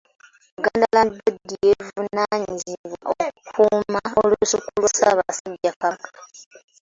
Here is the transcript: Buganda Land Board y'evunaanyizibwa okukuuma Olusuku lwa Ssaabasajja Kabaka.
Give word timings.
Buganda 0.55 0.87
Land 0.95 1.11
Board 1.19 1.47
y'evunaanyizibwa 1.65 2.97
okukuuma 3.23 4.01
Olusuku 4.21 4.69
lwa 4.81 4.89
Ssaabasajja 4.91 5.71
Kabaka. 5.81 6.09